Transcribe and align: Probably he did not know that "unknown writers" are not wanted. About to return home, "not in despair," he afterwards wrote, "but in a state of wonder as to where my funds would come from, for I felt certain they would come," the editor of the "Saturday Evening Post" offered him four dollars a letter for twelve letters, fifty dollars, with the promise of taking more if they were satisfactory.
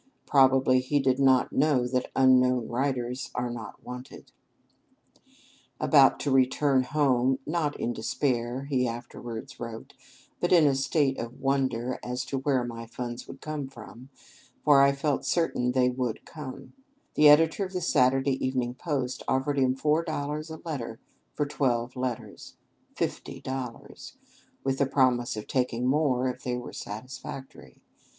Probably 0.25 0.79
he 0.79 0.99
did 0.99 1.19
not 1.19 1.53
know 1.53 1.85
that 1.85 2.09
"unknown 2.15 2.67
writers" 2.69 3.29
are 3.35 3.51
not 3.51 3.85
wanted. 3.85 4.31
About 5.79 6.19
to 6.21 6.31
return 6.31 6.81
home, 6.81 7.37
"not 7.45 7.79
in 7.79 7.93
despair," 7.93 8.63
he 8.63 8.87
afterwards 8.87 9.59
wrote, 9.59 9.93
"but 10.39 10.51
in 10.51 10.65
a 10.65 10.73
state 10.73 11.19
of 11.19 11.39
wonder 11.39 11.99
as 12.03 12.25
to 12.25 12.39
where 12.39 12.63
my 12.63 12.87
funds 12.87 13.27
would 13.27 13.41
come 13.41 13.67
from, 13.67 14.09
for 14.65 14.81
I 14.81 14.91
felt 14.91 15.23
certain 15.23 15.71
they 15.71 15.89
would 15.91 16.25
come," 16.25 16.73
the 17.13 17.29
editor 17.29 17.63
of 17.63 17.71
the 17.73 17.79
"Saturday 17.79 18.43
Evening 18.43 18.73
Post" 18.73 19.21
offered 19.27 19.59
him 19.59 19.75
four 19.75 20.03
dollars 20.03 20.49
a 20.49 20.57
letter 20.65 20.99
for 21.35 21.45
twelve 21.45 21.95
letters, 21.95 22.55
fifty 22.95 23.39
dollars, 23.39 24.17
with 24.63 24.79
the 24.79 24.87
promise 24.87 25.37
of 25.37 25.45
taking 25.45 25.85
more 25.85 26.27
if 26.27 26.41
they 26.41 26.55
were 26.57 26.73
satisfactory. 26.73 27.83